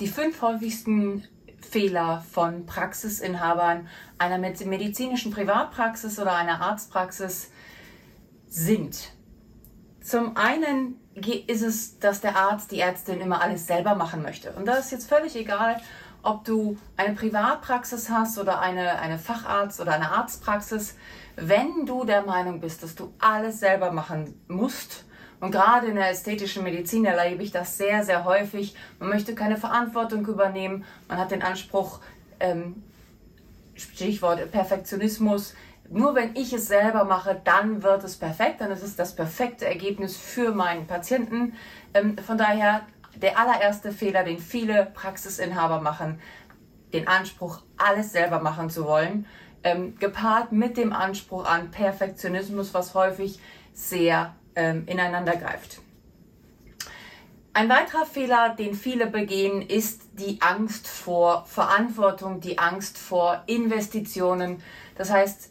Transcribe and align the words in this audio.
die 0.00 0.08
fünf 0.08 0.42
häufigsten 0.42 1.24
Fehler 1.60 2.24
von 2.30 2.66
Praxisinhabern 2.66 3.88
einer 4.18 4.38
medizinischen 4.38 5.32
Privatpraxis 5.32 6.18
oder 6.18 6.34
einer 6.34 6.60
Arztpraxis 6.60 7.50
sind. 8.48 9.12
Zum 10.02 10.36
einen 10.36 10.96
ist 11.46 11.62
es, 11.62 11.98
dass 11.98 12.20
der 12.20 12.36
Arzt, 12.36 12.72
die 12.72 12.80
Ärztin 12.80 13.20
immer 13.20 13.40
alles 13.40 13.66
selber 13.66 13.94
machen 13.94 14.22
möchte. 14.22 14.52
Und 14.52 14.66
da 14.66 14.74
ist 14.74 14.90
jetzt 14.90 15.08
völlig 15.08 15.36
egal, 15.36 15.80
ob 16.22 16.44
du 16.44 16.76
eine 16.96 17.14
Privatpraxis 17.14 18.08
hast 18.08 18.38
oder 18.38 18.60
eine, 18.60 18.98
eine 18.98 19.18
Facharzt- 19.18 19.80
oder 19.80 19.92
eine 19.92 20.10
Arztpraxis. 20.10 20.96
Wenn 21.36 21.86
du 21.86 22.04
der 22.04 22.22
Meinung 22.22 22.60
bist, 22.60 22.82
dass 22.82 22.94
du 22.94 23.12
alles 23.18 23.60
selber 23.60 23.92
machen 23.92 24.40
musst, 24.48 25.04
und 25.42 25.50
gerade 25.50 25.88
in 25.88 25.96
der 25.96 26.08
ästhetischen 26.08 26.62
Medizin 26.62 27.04
erlebe 27.04 27.42
ich 27.42 27.50
das 27.50 27.76
sehr, 27.76 28.04
sehr 28.04 28.24
häufig. 28.24 28.76
Man 29.00 29.08
möchte 29.08 29.34
keine 29.34 29.56
Verantwortung 29.56 30.24
übernehmen. 30.24 30.84
Man 31.08 31.18
hat 31.18 31.32
den 31.32 31.42
Anspruch, 31.42 31.98
ähm, 32.38 32.84
Stichwort 33.74 34.52
Perfektionismus, 34.52 35.54
nur 35.90 36.14
wenn 36.14 36.36
ich 36.36 36.52
es 36.52 36.68
selber 36.68 37.04
mache, 37.04 37.40
dann 37.42 37.82
wird 37.82 38.04
es 38.04 38.16
perfekt, 38.16 38.60
dann 38.60 38.70
ist 38.70 38.84
es 38.84 38.94
das 38.94 39.16
perfekte 39.16 39.66
Ergebnis 39.66 40.16
für 40.16 40.52
meinen 40.52 40.86
Patienten. 40.86 41.54
Ähm, 41.92 42.16
von 42.18 42.38
daher 42.38 42.82
der 43.16 43.36
allererste 43.36 43.90
Fehler, 43.90 44.22
den 44.22 44.38
viele 44.38 44.86
Praxisinhaber 44.94 45.80
machen, 45.80 46.20
den 46.92 47.08
Anspruch, 47.08 47.62
alles 47.78 48.12
selber 48.12 48.38
machen 48.38 48.70
zu 48.70 48.84
wollen, 48.84 49.26
ähm, 49.64 49.98
gepaart 49.98 50.52
mit 50.52 50.76
dem 50.76 50.92
Anspruch 50.92 51.46
an 51.46 51.72
Perfektionismus, 51.72 52.72
was 52.74 52.94
häufig 52.94 53.40
sehr 53.74 54.36
ähm, 54.56 54.84
ineinander 54.86 55.36
greift. 55.36 55.80
Ein 57.54 57.68
weiterer 57.68 58.06
Fehler, 58.06 58.54
den 58.58 58.74
viele 58.74 59.06
begehen, 59.06 59.60
ist 59.60 60.02
die 60.14 60.40
Angst 60.40 60.88
vor 60.88 61.44
Verantwortung, 61.44 62.40
die 62.40 62.58
Angst 62.58 62.96
vor 62.96 63.42
Investitionen. 63.46 64.62
Das 64.96 65.10
heißt, 65.10 65.50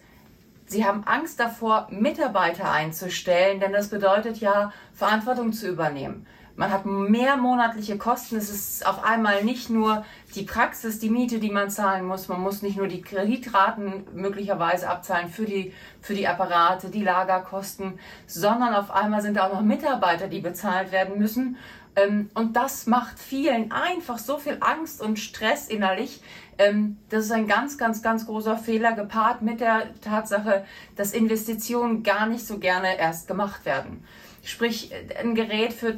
sie 0.65 0.83
haben 0.83 1.03
Angst 1.03 1.39
davor, 1.39 1.87
Mitarbeiter 1.91 2.71
einzustellen, 2.71 3.59
denn 3.59 3.71
das 3.71 3.89
bedeutet 3.89 4.37
ja, 4.37 4.73
Verantwortung 4.93 5.53
zu 5.53 5.67
übernehmen. 5.67 6.25
Man 6.55 6.71
hat 6.71 6.85
mehr 6.85 7.37
monatliche 7.37 7.97
Kosten. 7.97 8.37
Es 8.37 8.49
ist 8.49 8.85
auf 8.85 9.03
einmal 9.03 9.43
nicht 9.43 9.69
nur 9.69 10.05
die 10.35 10.43
Praxis, 10.43 10.99
die 10.99 11.09
Miete, 11.09 11.39
die 11.39 11.49
man 11.49 11.69
zahlen 11.69 12.05
muss. 12.05 12.27
Man 12.27 12.41
muss 12.41 12.61
nicht 12.61 12.77
nur 12.77 12.87
die 12.87 13.01
Kreditraten 13.01 14.05
möglicherweise 14.13 14.89
abzahlen 14.89 15.29
für 15.29 15.45
die, 15.45 15.73
für 16.01 16.13
die 16.13 16.27
Apparate, 16.27 16.89
die 16.89 17.03
Lagerkosten, 17.03 17.99
sondern 18.27 18.75
auf 18.75 18.91
einmal 18.91 19.21
sind 19.21 19.39
auch 19.39 19.53
noch 19.53 19.61
Mitarbeiter, 19.61 20.27
die 20.27 20.41
bezahlt 20.41 20.91
werden 20.91 21.17
müssen. 21.17 21.57
Ähm, 21.95 22.29
und 22.33 22.55
das 22.55 22.87
macht 22.87 23.19
vielen 23.19 23.71
einfach 23.71 24.17
so 24.17 24.37
viel 24.37 24.57
Angst 24.61 25.01
und 25.01 25.19
Stress 25.19 25.67
innerlich. 25.67 26.21
Ähm, 26.57 26.97
das 27.09 27.25
ist 27.25 27.31
ein 27.31 27.47
ganz, 27.47 27.77
ganz, 27.77 28.01
ganz 28.01 28.25
großer 28.25 28.57
Fehler, 28.57 28.93
gepaart 28.93 29.41
mit 29.41 29.59
der 29.59 29.99
Tatsache, 30.01 30.65
dass 30.95 31.11
Investitionen 31.11 32.03
gar 32.03 32.27
nicht 32.27 32.45
so 32.45 32.59
gerne 32.59 32.97
erst 32.97 33.27
gemacht 33.27 33.65
werden. 33.65 34.05
Sprich, 34.43 34.91
ein 35.19 35.35
Gerät 35.35 35.73
für 35.73 35.95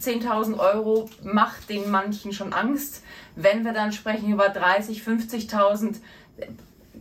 10.000 0.00 0.58
Euro 0.58 1.10
macht 1.22 1.68
den 1.68 1.90
manchen 1.90 2.32
schon 2.32 2.52
Angst. 2.52 3.02
Wenn 3.36 3.64
wir 3.64 3.72
dann 3.72 3.92
sprechen 3.92 4.32
über 4.32 4.48
30, 4.48 5.02
50.000, 5.02 5.96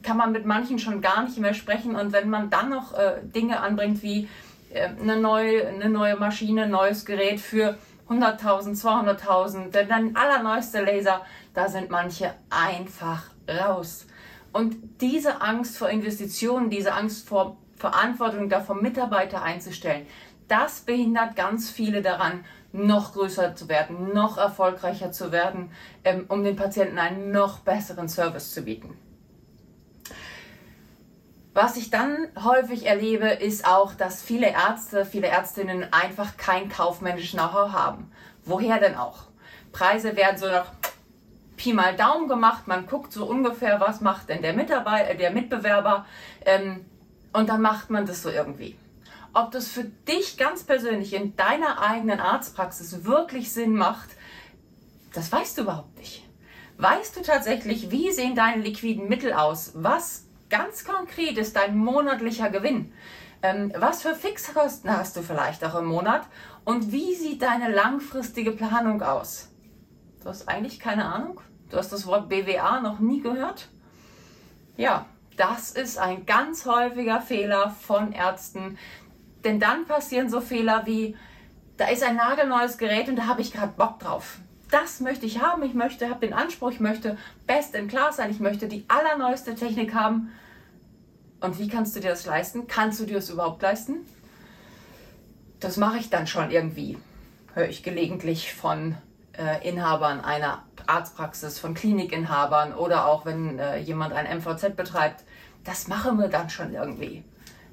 kann 0.04 0.18
man 0.18 0.32
mit 0.32 0.46
manchen 0.46 0.80
schon 0.80 1.02
gar 1.02 1.24
nicht 1.24 1.38
mehr 1.38 1.54
sprechen. 1.54 1.96
Und 1.96 2.12
wenn 2.12 2.30
man 2.30 2.50
dann 2.50 2.70
noch 2.70 2.94
äh, 2.94 3.22
Dinge 3.24 3.62
anbringt 3.62 4.04
wie 4.04 4.28
äh, 4.74 4.90
eine, 5.00 5.18
neue, 5.18 5.68
eine 5.68 5.90
neue 5.90 6.18
Maschine, 6.18 6.68
neues 6.68 7.06
Gerät 7.06 7.40
für 7.40 7.78
100.000, 8.10 8.82
200.000, 8.82 9.86
dann 9.86 10.16
allerneueste 10.16 10.82
Laser, 10.84 11.22
da 11.54 11.70
sind 11.70 11.90
manche 11.90 12.34
einfach 12.50 13.24
raus. 13.48 14.06
Und 14.52 14.76
diese 15.00 15.42
Angst 15.42 15.78
vor 15.78 15.90
Investitionen, 15.90 16.70
diese 16.70 16.94
Angst 16.94 17.28
vor 17.28 17.58
Verantwortung 17.78 18.50
davon, 18.50 18.82
Mitarbeiter 18.82 19.42
einzustellen, 19.42 20.06
das 20.52 20.82
behindert 20.82 21.36
ganz 21.36 21.70
viele 21.70 22.02
daran, 22.02 22.44
noch 22.74 23.14
größer 23.14 23.56
zu 23.56 23.70
werden, 23.70 24.14
noch 24.14 24.38
erfolgreicher 24.38 25.12
zu 25.12 25.32
werden, 25.32 25.72
ähm, 26.04 26.26
um 26.28 26.44
den 26.44 26.56
Patienten 26.56 27.00
einen 27.00 27.32
noch 27.32 27.60
besseren 27.60 28.08
Service 28.08 28.54
zu 28.54 28.64
bieten. 28.64 28.98
Was 31.54 31.76
ich 31.76 31.90
dann 31.90 32.28
häufig 32.42 32.86
erlebe, 32.86 33.28
ist 33.28 33.68
auch, 33.68 33.94
dass 33.94 34.22
viele 34.22 34.48
Ärzte, 34.48 35.06
viele 35.06 35.28
Ärztinnen 35.28 35.92
einfach 35.92 36.38
kein 36.38 36.70
kaufmännisches 36.70 37.32
Know-how 37.32 37.74
haben. 37.74 38.10
Woher 38.46 38.80
denn 38.80 38.96
auch? 38.96 39.24
Preise 39.74 40.16
werden 40.16 40.38
so 40.38 40.48
nach 40.48 40.68
Pi 41.58 41.74
mal 41.74 41.96
Daumen 41.96 42.28
gemacht, 42.28 42.68
man 42.68 42.88
guckt 42.88 43.12
so 43.12 43.26
ungefähr, 43.26 43.80
was 43.80 44.02
macht 44.02 44.30
denn 44.30 44.42
der 44.42 44.54
Mitarbeiter, 44.54 45.14
der 45.14 45.32
Mitbewerber 45.32 46.06
ähm, 46.46 46.86
und 47.34 47.50
dann 47.50 47.62
macht 47.62 47.90
man 47.90 48.06
das 48.06 48.24
so 48.24 48.30
irgendwie. 48.30 48.78
Ob 49.34 49.52
das 49.52 49.70
für 49.70 49.86
dich 49.86 50.38
ganz 50.38 50.64
persönlich 50.64 51.14
in 51.14 51.36
deiner 51.36 51.82
eigenen 51.82 52.20
Arztpraxis 52.20 53.06
wirklich 53.06 53.52
Sinn 53.54 53.76
macht, 53.76 54.10
das 55.14 55.32
weißt 55.32 55.58
du 55.58 55.64
überhaupt 55.64 55.98
nicht. 55.98 56.28
Weißt 56.78 57.16
du 57.16 57.22
tatsächlich, 57.22 57.92
wie 57.92 58.12
sehen 58.12 58.36
deine 58.36 58.62
liquiden 58.62 59.08
Mittel 59.08 59.34
aus? 59.34 59.72
Was 59.76 60.26
ganz 60.50 60.84
konkret 60.84 61.38
ist 61.38 61.56
dein 61.56 61.78
monatlicher 61.78 62.50
Gewinn? 62.50 62.92
Ähm, 63.44 63.72
was 63.78 64.02
für 64.02 64.16
Fixkosten 64.16 64.96
hast 64.96 65.16
du 65.16 65.22
vielleicht 65.22 65.64
auch 65.64 65.76
im 65.76 65.86
Monat? 65.86 66.28
Und 66.66 66.92
wie 66.92 67.16
sieht 67.16 67.42
deine 67.42 67.72
langfristige 67.72 68.52
Planung 68.52 69.02
aus? 69.02 69.50
Du 70.22 70.30
hast 70.30 70.48
eigentlich 70.48 70.80
keine 70.80 71.06
Ahnung? 71.06 71.40
Du 71.70 71.78
hast 71.78 71.92
das 71.92 72.06
Wort 72.06 72.30
BWA 72.30 72.82
noch 72.82 73.00
nie 73.00 73.22
gehört? 73.22 73.70
Ja, 74.76 75.06
das 75.38 75.72
ist 75.72 75.98
ein 75.98 76.26
ganz 76.26 76.66
häufiger 76.66 77.22
Fehler 77.22 77.70
von 77.70 78.12
Ärzten, 78.12 78.78
denn 79.44 79.60
dann 79.60 79.86
passieren 79.86 80.30
so 80.30 80.42
Fehler 80.42 80.86
wie, 80.86 81.16
da 81.78 81.88
ist 81.88 82.04
ein 82.04 82.16
nagelneues 82.16 82.78
Gerät 82.78 83.10
und 83.10 83.16
da 83.16 83.26
habe 83.28 83.42
ich 83.42 83.52
gerade 83.52 83.74
Bock 83.76 84.00
drauf. 84.00 84.38
Das 84.70 85.02
möchte 85.02 85.26
ich 85.26 85.42
haben, 85.42 85.64
ich 85.64 85.74
möchte, 85.74 86.10
habe 86.10 86.26
den 86.26 86.34
Anspruch, 86.34 86.72
ich 86.72 86.80
möchte 86.80 87.18
best 87.46 87.76
in 87.76 87.88
class 87.88 88.18
sein, 88.18 88.32
ich 88.32 88.40
möchte 88.40 88.68
die 88.68 88.86
allerneueste 88.88 89.56
Technik 89.56 89.94
haben. 89.94 90.32
Und 91.42 91.60
wie 91.60 91.68
kannst 91.68 91.96
du 91.96 92.00
dir 92.00 92.10
das 92.10 92.26
leisten? 92.26 92.68
Kannst 92.68 93.00
du 93.00 93.06
dir 93.06 93.16
das 93.16 93.30
überhaupt 93.30 93.62
leisten? 93.62 93.98
Das 95.60 95.78
mache 95.78 95.98
ich 95.98 96.10
dann 96.10 96.28
schon 96.28 96.52
irgendwie, 96.52 96.98
höre 97.54 97.68
ich 97.68 97.84
gelegentlich 97.84 98.54
von 98.54 98.96
äh, 99.34 99.68
Inhabern 99.68 100.22
einer 100.22 100.64
Arztpraxis, 100.88 101.60
von 101.60 101.74
Klinikinhabern 101.74 102.74
oder 102.74 103.08
auch 103.08 103.26
wenn 103.26 103.60
äh, 103.60 103.78
jemand 103.78 104.14
ein 104.14 104.38
MVZ 104.38 104.76
betreibt. 104.76 105.24
Das 105.64 105.88
machen 105.88 106.18
wir 106.18 106.28
dann 106.28 106.50
schon 106.50 106.74
irgendwie 106.74 107.24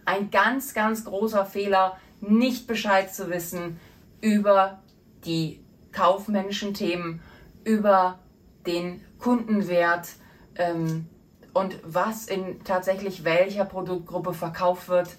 ein 0.08 0.30
ganz, 0.30 0.72
ganz 0.72 1.04
großer 1.04 1.44
Fehler, 1.44 1.98
nicht 2.20 2.66
Bescheid 2.66 3.14
zu 3.14 3.28
wissen 3.28 3.78
über 4.22 4.78
die 5.26 5.60
kaufmännischen 5.92 6.72
Themen, 6.72 7.20
über 7.62 8.18
den 8.66 9.04
Kundenwert 9.18 10.08
ähm, 10.54 11.06
und 11.52 11.78
was 11.84 12.26
in 12.26 12.64
tatsächlich 12.64 13.24
welcher 13.24 13.66
Produktgruppe 13.66 14.32
verkauft 14.32 14.88
wird. 14.88 15.10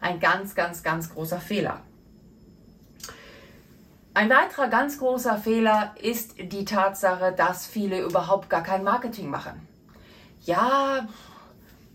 Ein 0.00 0.20
ganz, 0.20 0.54
ganz, 0.54 0.84
ganz 0.84 1.12
großer 1.12 1.40
Fehler. 1.40 1.80
Ein 4.14 4.30
weiterer 4.30 4.68
ganz 4.68 4.98
großer 4.98 5.38
Fehler 5.38 5.92
ist 6.00 6.36
die 6.38 6.64
Tatsache, 6.64 7.34
dass 7.36 7.66
viele 7.66 8.00
überhaupt 8.00 8.48
gar 8.48 8.62
kein 8.62 8.84
Marketing 8.84 9.28
machen. 9.28 9.66
Ja, 10.42 11.08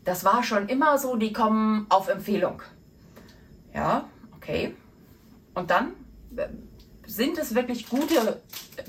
das 0.03 0.23
war 0.25 0.43
schon 0.43 0.67
immer 0.67 0.97
so, 0.97 1.15
die 1.15 1.33
kommen 1.33 1.85
auf 1.89 2.07
Empfehlung. 2.07 2.61
Ja, 3.73 4.09
okay. 4.35 4.75
Und 5.53 5.69
dann 5.69 5.93
äh, 6.35 6.47
sind 7.05 7.37
es 7.37 7.55
wirklich 7.55 7.89
gute 7.89 8.41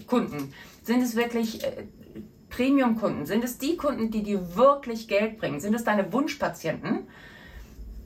Kunden? 0.06 0.52
Sind 0.82 1.02
es 1.02 1.16
wirklich 1.16 1.62
äh, 1.64 1.84
Premium-Kunden? 2.50 3.26
Sind 3.26 3.44
es 3.44 3.58
die 3.58 3.76
Kunden, 3.76 4.10
die 4.10 4.22
dir 4.22 4.56
wirklich 4.56 5.08
Geld 5.08 5.38
bringen? 5.38 5.60
Sind 5.60 5.74
es 5.74 5.84
deine 5.84 6.12
Wunschpatienten? 6.12 7.06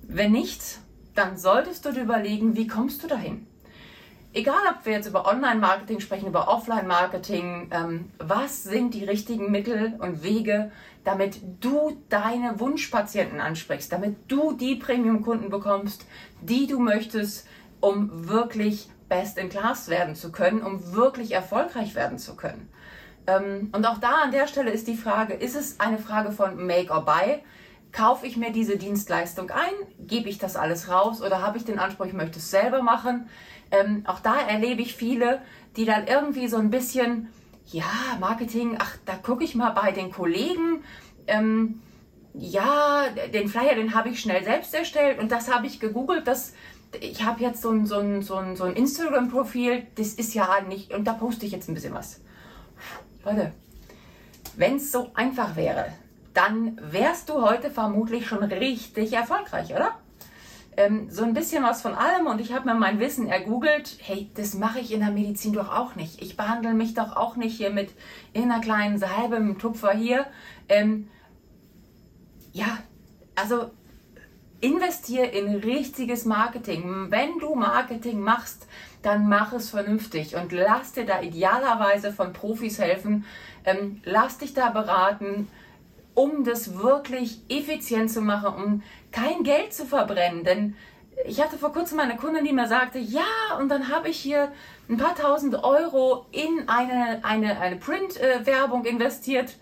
Wenn 0.03 0.33
nicht, 0.33 0.79
dann 1.15 1.37
solltest 1.37 1.85
du 1.85 1.93
dir 1.93 2.03
überlegen, 2.03 2.57
wie 2.57 2.67
kommst 2.67 3.03
du 3.03 3.09
dahin? 3.09 3.47
Egal, 4.37 4.67
ob 4.69 4.85
wir 4.85 4.93
jetzt 4.93 5.07
über 5.07 5.27
Online-Marketing 5.27 5.99
sprechen, 6.01 6.27
über 6.27 6.47
Offline-Marketing, 6.49 7.71
ähm, 7.73 8.11
was 8.19 8.65
sind 8.65 8.93
die 8.93 9.03
richtigen 9.03 9.51
Mittel 9.51 9.95
und 9.99 10.23
Wege, 10.23 10.71
damit 11.05 11.41
du 11.63 11.97
deine 12.11 12.61
Wunschpatienten 12.61 13.41
ansprichst, 13.41 13.91
damit 13.91 14.31
du 14.31 14.53
die 14.53 14.75
Premium-Kunden 14.75 15.49
bekommst, 15.49 16.05
die 16.43 16.67
du 16.67 16.79
möchtest, 16.79 17.49
um 17.81 18.29
wirklich 18.29 18.91
best 19.09 19.39
in 19.39 19.49
class 19.49 19.89
werden 19.89 20.15
zu 20.15 20.31
können, 20.31 20.61
um 20.61 20.93
wirklich 20.93 21.33
erfolgreich 21.33 21.95
werden 21.95 22.19
zu 22.19 22.37
können. 22.37 22.69
Ähm, 23.27 23.71
und 23.73 23.87
auch 23.87 23.97
da 23.97 24.17
an 24.25 24.33
der 24.33 24.49
Stelle 24.49 24.71
ist 24.71 24.87
die 24.87 24.99
Frage, 24.99 25.33
ist 25.33 25.57
es 25.57 25.81
eine 25.81 25.97
Frage 25.97 26.31
von 26.31 26.67
Make 26.67 26.93
or 26.93 27.07
Buy? 27.07 27.39
Kaufe 27.97 28.27
ich 28.27 28.37
mir 28.37 28.53
diese 28.53 28.77
Dienstleistung 28.77 29.51
ein? 29.51 29.73
Gebe 29.99 30.29
ich 30.29 30.37
das 30.37 30.57
alles 30.57 30.91
raus? 30.91 31.23
Oder 31.23 31.41
habe 31.41 31.57
ich 31.57 31.65
den 31.65 31.79
Anspruch, 31.79 32.05
ich 32.05 32.13
möchte 32.13 32.39
es 32.39 32.51
selber 32.51 32.83
machen? 32.83 33.31
Ähm, 33.71 34.05
auch 34.07 34.21
da 34.21 34.39
erlebe 34.39 34.83
ich 34.83 34.95
viele, 34.95 35.41
die 35.77 35.87
dann 35.87 36.07
irgendwie 36.07 36.47
so 36.47 36.59
ein 36.59 36.69
bisschen 36.69 37.29
ja, 37.73 37.85
Marketing, 38.21 38.77
ach, 38.79 38.99
da 39.07 39.15
gucke 39.15 39.45
ich 39.45 39.55
mal 39.55 39.71
bei 39.71 39.93
den 39.93 40.13
Kollegen. 40.13 40.85
Ähm, 41.27 41.81
ja, 42.35 43.05
den 43.33 43.49
Flyer, 43.49 43.75
den 43.75 43.95
habe 43.95 44.11
ich 44.11 44.21
schnell 44.21 44.45
selbst 44.45 44.75
erstellt 44.75 45.19
und 45.19 45.33
das 45.33 45.51
habe 45.51 45.67
ich 45.67 45.81
gegoogelt. 45.81 46.29
Das, 46.29 46.53
ich 47.01 47.25
habe 47.25 47.41
jetzt 47.41 47.63
so 47.63 47.71
ein, 47.71 47.87
so 47.87 47.97
ein, 47.97 48.21
so 48.21 48.37
ein, 48.37 48.57
so 48.57 48.65
ein 48.65 48.75
Instagram-Profil, 48.75 49.87
das 49.95 50.09
ist 50.09 50.35
ja 50.35 50.61
nicht, 50.69 50.93
und 50.93 51.05
da 51.05 51.15
poste 51.15 51.47
ich 51.47 51.53
jetzt 51.53 51.67
ein 51.71 51.75
bisschen 51.75 51.95
was. 51.95 52.21
Leute, 53.25 53.53
wenn 54.55 54.77
es 54.77 54.93
so 54.93 55.11
einfach 55.15 55.57
wäre, 55.57 55.87
dann 56.37 56.79
wärst 56.83 57.31
du 57.31 57.41
heute 57.41 57.71
vermutlich 57.71 58.27
schon 58.27 58.45
richtig 58.45 59.15
erfolgreich, 59.15 59.73
oder? 59.73 59.93
Ähm, 60.77 61.09
so 61.11 61.25
ein 61.25 61.33
bisschen 61.33 61.65
was 61.65 61.81
von 61.81 61.95
allem 61.95 62.27
und 62.27 62.39
ich 62.39 62.53
habe 62.53 62.67
mir 62.67 62.75
mein 62.75 63.01
Wissen 63.01 63.27
ergoogelt. 63.27 63.97
Hey, 64.03 64.31
das 64.35 64.53
mache 64.53 64.81
ich 64.81 64.93
in 64.93 65.01
der 65.01 65.11
Medizin 65.11 65.55
doch 65.55 65.75
auch 65.75 65.95
nicht. 65.95 66.21
Ich 66.21 66.37
behandle 66.37 66.75
mich 66.75 66.93
doch 66.93 67.17
auch 67.17 67.37
nicht 67.37 67.57
hier 67.57 67.71
mit 67.71 67.91
in 68.35 68.51
einer 68.51 68.61
kleinen 68.61 68.99
Salbe, 68.99 69.37
im 69.37 69.59
Tupfer 69.59 69.93
hier. 69.93 70.27
Ähm, 70.69 71.09
ja, 72.53 72.79
also 73.35 73.71
investier 74.61 75.33
in 75.33 75.57
richtiges 75.57 76.27
Marketing. 76.27 77.07
Wenn 77.09 77.39
du 77.39 77.55
Marketing 77.55 78.21
machst, 78.21 78.67
dann 79.01 79.27
mach 79.27 79.55
es 79.55 79.71
vernünftig 79.71 80.37
und 80.37 80.53
lass 80.53 80.93
dir 80.93 81.07
da 81.07 81.23
idealerweise 81.23 82.13
von 82.13 82.35
Profis 82.35 82.79
helfen. 82.79 83.25
Ähm, 83.65 84.03
lass 84.05 84.37
dich 84.37 84.53
da 84.53 84.69
beraten, 84.69 85.49
um 86.17 86.43
das 86.43 86.77
wirklich 86.79 87.41
effizient 87.49 88.11
zu 88.11 88.21
machen, 88.21 88.55
um 88.55 88.83
kein 89.13 89.45
Geld 89.45 89.73
zu 89.73 89.87
verbrennen. 89.87 90.43
Denn 90.43 90.75
ich 91.25 91.41
hatte 91.41 91.57
vor 91.57 91.73
kurzem 91.73 92.01
eine 92.01 92.17
Kundin, 92.17 92.45
die 92.45 92.53
mir 92.53 92.67
sagte, 92.67 92.99
ja, 92.99 93.23
und 93.61 93.69
dann 93.69 93.89
habe 93.89 94.09
ich 94.09 94.19
hier 94.19 94.51
ein 94.89 94.97
paar 94.97 95.15
tausend 95.15 95.63
Euro 95.63 96.27
in 96.33 96.69
eine, 96.69 97.25
eine, 97.25 97.61
eine 97.61 97.77
Print-Werbung 97.77 98.85
investiert 98.85 99.55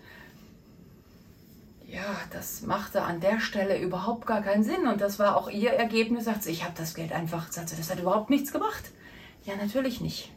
ja, 1.95 2.03
das 2.31 2.61
machte 2.61 3.03
an 3.03 3.21
der 3.21 3.39
Stelle 3.39 3.79
überhaupt 3.79 4.25
gar 4.25 4.41
keinen 4.41 4.63
Sinn. 4.63 4.85
Und 4.85 4.99
das 4.99 5.17
war 5.17 5.37
auch 5.37 5.49
ihr 5.49 5.71
Ergebnis. 5.71 6.25
Sagt 6.25 6.43
sie, 6.43 6.51
ich 6.51 6.63
habe 6.63 6.73
das 6.77 6.93
Geld 6.93 7.13
einfach, 7.13 7.51
sagt 7.51 7.69
sie, 7.69 7.77
das 7.77 7.89
hat 7.89 7.99
überhaupt 7.99 8.29
nichts 8.29 8.51
gemacht. 8.51 8.83
Ja, 9.45 9.55
natürlich 9.55 10.01
nicht. 10.01 10.31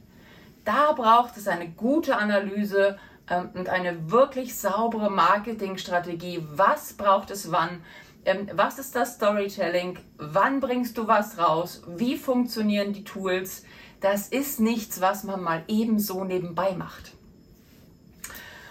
Da 0.64 0.92
braucht 0.92 1.36
es 1.36 1.48
eine 1.48 1.68
gute 1.68 2.16
Analyse 2.16 2.98
ähm, 3.30 3.50
und 3.54 3.68
eine 3.68 4.10
wirklich 4.10 4.56
saubere 4.56 5.10
Marketingstrategie. 5.10 6.44
Was 6.54 6.94
braucht 6.94 7.30
es 7.30 7.50
wann? 7.52 7.82
Ähm, 8.24 8.48
was 8.52 8.78
ist 8.78 8.94
das 8.94 9.14
Storytelling? 9.14 9.98
Wann 10.16 10.60
bringst 10.60 10.98
du 10.98 11.06
was 11.06 11.38
raus? 11.38 11.82
Wie 11.86 12.16
funktionieren 12.16 12.92
die 12.92 13.04
Tools? 13.04 13.64
Das 14.00 14.28
ist 14.28 14.60
nichts, 14.60 15.00
was 15.00 15.24
man 15.24 15.42
mal 15.42 15.64
ebenso 15.66 16.24
nebenbei 16.24 16.74
macht. 16.74 17.12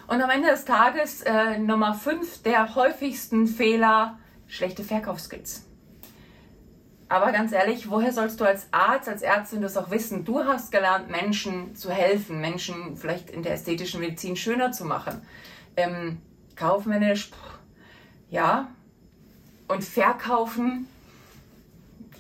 Und 0.08 0.22
am 0.22 0.30
Ende 0.30 0.50
des 0.50 0.64
Tages 0.64 1.22
äh, 1.22 1.60
Nummer 1.60 1.94
5 1.94 2.44
der 2.44 2.76
häufigsten 2.76 3.46
Fehler, 3.46 4.18
schlechte 4.48 4.86
Verkaufsskills. 4.86 5.67
Aber 7.10 7.32
ganz 7.32 7.54
ehrlich, 7.54 7.90
woher 7.90 8.12
sollst 8.12 8.42
du 8.42 8.46
als 8.46 8.68
Arzt, 8.72 9.08
als 9.08 9.22
Ärztin 9.22 9.62
das 9.62 9.78
auch 9.78 9.92
wissen? 9.92 10.26
Du 10.26 10.44
hast 10.44 10.72
gelernt, 10.72 11.10
Menschen 11.10 11.76
zu 11.76 11.90
helfen, 11.90 12.42
Menschen 12.42 12.98
vielleicht 12.98 13.30
in 13.30 13.44
der 13.44 13.54
ästhetischen 13.54 14.02
Medizin 14.02 14.36
schöner 14.36 14.74
zu 14.74 14.84
machen. 14.84 15.22
Ähm, 15.78 16.22
kaufmännisch, 16.56 17.32
ja. 18.30 18.68
Und 19.70 19.84
verkaufen, 19.84 20.88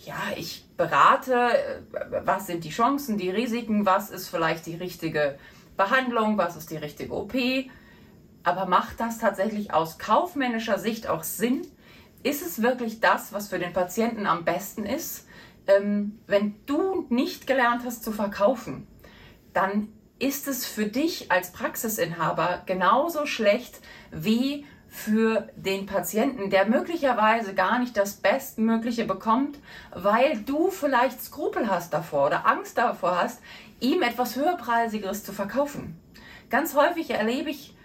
ja, 0.06 0.16
ich 0.38 0.66
berate, 0.78 1.34
äh, 1.34 1.81
was 2.24 2.48
sind 2.48 2.63
die 2.63 2.69
Chancen, 2.69 3.18
die 3.18 3.30
Risiken, 3.30 3.86
was 3.86 4.10
ist 4.10 4.30
vielleicht 4.30 4.66
die 4.66 4.75
richtige 4.75 5.38
Behandlung, 5.75 6.38
was 6.38 6.56
ist 6.56 6.72
die 6.72 6.78
richtige 6.78 7.13
OP. 7.13 7.34
Aber 8.44 8.66
macht 8.66 9.01
das 9.01 9.18
tatsächlich 9.18 9.74
aus 9.74 9.98
kaufmännischer 9.98 10.80
Sicht 10.80 11.07
auch 11.07 11.24
Sinn? 11.24 11.68
Ist 12.27 12.45
es 12.45 12.62
wirklich 12.62 13.00
das, 13.00 13.31
was 13.31 13.47
für 13.47 13.57
den 13.57 13.71
Patienten 13.71 14.27
am 14.27 14.44
besten 14.44 14.85
ist? 14.85 15.25
Ähm, 15.65 16.19
wenn 16.27 16.56
du 16.65 17.06
nicht 17.07 17.47
gelernt 17.47 17.83
hast 17.85 18.03
zu 18.03 18.12
verkaufen, 18.12 18.85
dann 19.53 19.88
ist 20.19 20.50
es 20.50 20.65
für 20.65 20.88
dich 20.88 21.31
als 21.31 21.53
Praxisinhaber 21.53 22.63
genauso 22.65 23.25
schlecht 23.25 23.79
wie 24.12 24.65
für 24.89 25.47
den 25.56 25.85
Patienten, 25.85 26.50
der 26.50 26.65
möglicherweise 26.65 27.53
gar 27.53 27.79
nicht 27.79 27.95
das 27.95 28.15
Bestmögliche 28.15 29.06
bekommt, 29.06 29.57
weil 29.95 30.39
du 30.39 30.69
vielleicht 30.69 31.21
Skrupel 31.21 31.69
hast 31.69 31.94
davor 31.94 32.27
oder 32.27 32.45
Angst 32.45 32.77
davor 32.77 33.21
hast, 33.21 33.39
ihm 33.79 34.01
etwas 34.01 34.35
höherpreisigeres 34.35 35.24
zu 35.24 35.31
verkaufen. 35.31 35.97
Ganz 36.50 36.75
häufig 36.75 37.09
erlebe 37.09 37.51
ich 37.51 37.76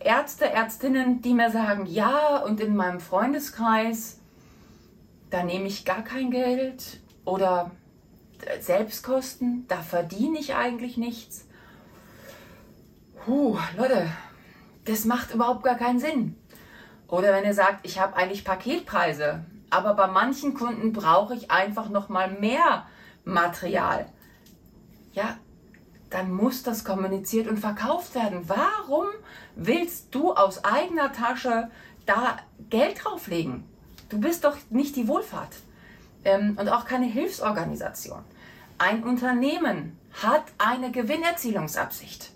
Ärzte, 0.00 0.50
Ärztinnen, 0.50 1.22
die 1.22 1.34
mir 1.34 1.50
sagen, 1.50 1.86
ja, 1.86 2.38
und 2.38 2.60
in 2.60 2.76
meinem 2.76 3.00
Freundeskreis, 3.00 4.18
da 5.30 5.42
nehme 5.42 5.66
ich 5.66 5.84
gar 5.84 6.02
kein 6.02 6.30
Geld 6.30 7.00
oder 7.24 7.70
Selbstkosten, 8.60 9.66
da 9.68 9.76
verdiene 9.76 10.38
ich 10.38 10.54
eigentlich 10.54 10.96
nichts. 10.96 11.46
Puh, 13.24 13.58
Leute, 13.76 14.08
das 14.84 15.06
macht 15.06 15.32
überhaupt 15.32 15.64
gar 15.64 15.76
keinen 15.76 15.98
Sinn. 15.98 16.36
Oder 17.08 17.32
wenn 17.32 17.44
ihr 17.44 17.54
sagt, 17.54 17.86
ich 17.86 17.98
habe 17.98 18.16
eigentlich 18.16 18.44
Paketpreise, 18.44 19.44
aber 19.70 19.94
bei 19.94 20.06
manchen 20.06 20.54
Kunden 20.54 20.92
brauche 20.92 21.34
ich 21.34 21.50
einfach 21.50 21.88
noch 21.88 22.08
mal 22.08 22.30
mehr 22.30 22.86
Material 23.24 24.06
ja, 25.14 25.38
dann 26.14 26.32
muss 26.32 26.62
das 26.62 26.84
kommuniziert 26.84 27.48
und 27.48 27.58
verkauft 27.58 28.14
werden. 28.14 28.44
Warum 28.46 29.06
willst 29.56 30.14
du 30.14 30.32
aus 30.32 30.64
eigener 30.64 31.12
Tasche 31.12 31.70
da 32.06 32.36
Geld 32.70 33.04
drauflegen? 33.04 33.64
Du 34.10 34.20
bist 34.20 34.44
doch 34.44 34.56
nicht 34.70 34.94
die 34.94 35.08
Wohlfahrt 35.08 35.56
ähm, 36.24 36.56
und 36.58 36.68
auch 36.68 36.84
keine 36.84 37.06
Hilfsorganisation. 37.06 38.20
Ein 38.78 39.02
Unternehmen 39.02 39.98
hat 40.22 40.44
eine 40.58 40.92
Gewinnerzielungsabsicht. 40.92 42.30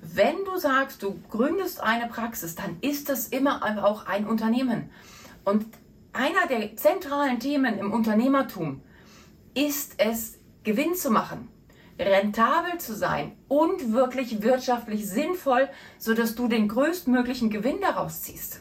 Wenn 0.00 0.44
du 0.44 0.58
sagst, 0.58 1.04
du 1.04 1.16
gründest 1.30 1.80
eine 1.80 2.08
Praxis, 2.08 2.56
dann 2.56 2.78
ist 2.80 3.08
das 3.08 3.28
immer 3.28 3.84
auch 3.84 4.06
ein 4.06 4.26
Unternehmen. 4.26 4.90
Und 5.44 5.64
einer 6.12 6.48
der 6.48 6.76
zentralen 6.76 7.38
Themen 7.38 7.78
im 7.78 7.92
Unternehmertum 7.92 8.82
ist 9.54 9.94
es, 9.98 10.38
Gewinn 10.64 10.96
zu 10.96 11.10
machen 11.10 11.48
rentabel 11.98 12.78
zu 12.78 12.94
sein 12.94 13.32
und 13.48 13.92
wirklich 13.92 14.42
wirtschaftlich 14.42 15.08
sinnvoll, 15.08 15.68
sodass 15.98 16.34
du 16.34 16.48
den 16.48 16.68
größtmöglichen 16.68 17.50
Gewinn 17.50 17.80
daraus 17.80 18.22
ziehst. 18.22 18.60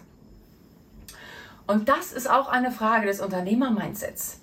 Und 1.68 1.90
das 1.90 2.12
ist 2.12 2.30
auch 2.30 2.50
eine 2.50 2.72
Frage 2.72 3.08
des 3.08 3.22
Unternehmermindsets. 3.22 4.42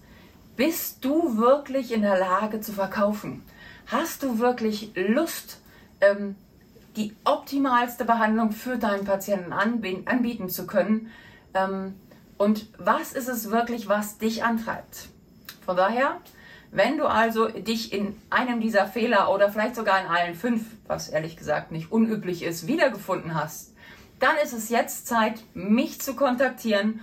Bist 0.56 1.04
du 1.04 1.36
wirklich 1.36 1.92
in 1.92 2.02
der 2.02 2.18
Lage 2.18 2.60
zu 2.60 2.72
verkaufen? 2.72 3.42
Hast 3.86 4.22
du 4.22 4.38
wirklich 4.38 4.92
Lust, 4.94 5.60
ähm, 6.00 6.36
die 6.96 7.14
optimalste 7.24 8.04
Behandlung 8.04 8.52
für 8.52 8.76
deinen 8.76 9.04
Patienten 9.04 9.52
anbieten 9.52 10.48
zu 10.48 10.66
können? 10.66 11.10
Ähm, 11.54 11.94
und 12.38 12.66
was 12.78 13.12
ist 13.12 13.28
es 13.28 13.50
wirklich, 13.50 13.88
was 13.88 14.18
dich 14.18 14.44
antreibt? 14.44 15.08
Von 15.64 15.76
daher, 15.76 16.20
wenn 16.70 16.98
du 16.98 17.06
also 17.06 17.48
dich 17.48 17.92
in 17.92 18.20
einem 18.30 18.60
dieser 18.60 18.86
Fehler 18.86 19.32
oder 19.32 19.50
vielleicht 19.50 19.76
sogar 19.76 20.00
in 20.00 20.06
allen 20.06 20.34
fünf, 20.34 20.62
was 20.86 21.08
ehrlich 21.08 21.36
gesagt 21.36 21.72
nicht 21.72 21.90
unüblich 21.90 22.42
ist, 22.42 22.66
wiedergefunden 22.66 23.34
hast, 23.34 23.74
dann 24.18 24.36
ist 24.42 24.52
es 24.52 24.68
jetzt 24.68 25.06
Zeit, 25.06 25.42
mich 25.54 26.00
zu 26.00 26.14
kontaktieren. 26.14 27.00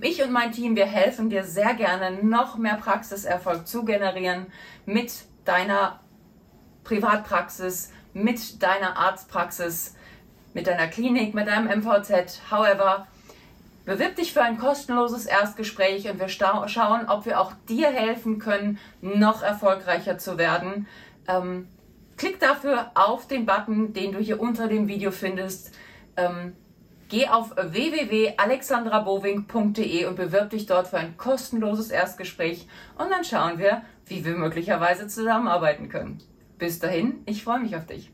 Ich 0.00 0.22
und 0.22 0.32
mein 0.32 0.52
Team, 0.52 0.76
wir 0.76 0.86
helfen 0.86 1.28
dir 1.28 1.44
sehr 1.44 1.74
gerne, 1.74 2.22
noch 2.24 2.56
mehr 2.56 2.76
Praxiserfolg 2.76 3.66
zu 3.66 3.84
generieren 3.84 4.46
mit 4.86 5.12
deiner 5.44 6.00
Privatpraxis, 6.84 7.92
mit 8.14 8.62
deiner 8.62 8.96
Arztpraxis, 8.96 9.94
mit 10.54 10.66
deiner 10.66 10.86
Klinik, 10.86 11.34
mit 11.34 11.48
deinem 11.48 11.80
MVZ. 11.80 12.40
However, 12.50 13.06
Bewirb 13.86 14.16
dich 14.16 14.32
für 14.32 14.42
ein 14.42 14.58
kostenloses 14.58 15.26
Erstgespräch 15.26 16.10
und 16.10 16.18
wir 16.18 16.26
schauen, 16.28 17.08
ob 17.08 17.24
wir 17.24 17.40
auch 17.40 17.52
dir 17.68 17.86
helfen 17.88 18.40
können, 18.40 18.80
noch 19.00 19.42
erfolgreicher 19.42 20.18
zu 20.18 20.38
werden. 20.38 20.88
Ähm, 21.28 21.68
klick 22.16 22.40
dafür 22.40 22.90
auf 22.94 23.28
den 23.28 23.46
Button, 23.46 23.92
den 23.92 24.10
du 24.10 24.18
hier 24.18 24.40
unter 24.40 24.66
dem 24.66 24.88
Video 24.88 25.12
findest. 25.12 25.72
Ähm, 26.16 26.54
geh 27.08 27.28
auf 27.28 27.54
www.alexandrabowing.de 27.56 30.06
und 30.06 30.16
bewirb 30.16 30.50
dich 30.50 30.66
dort 30.66 30.88
für 30.88 30.98
ein 30.98 31.16
kostenloses 31.16 31.92
Erstgespräch 31.92 32.66
und 32.98 33.08
dann 33.10 33.22
schauen 33.22 33.60
wir, 33.60 33.82
wie 34.06 34.24
wir 34.24 34.36
möglicherweise 34.36 35.06
zusammenarbeiten 35.06 35.88
können. 35.88 36.18
Bis 36.58 36.80
dahin, 36.80 37.22
ich 37.26 37.44
freue 37.44 37.60
mich 37.60 37.76
auf 37.76 37.86
dich. 37.86 38.10